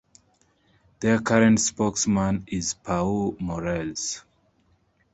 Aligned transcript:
Their 1.01 1.19
current 1.19 1.59
spokesman 1.59 2.45
is 2.47 2.73
Pau 2.73 3.37
Morales. 3.39 4.23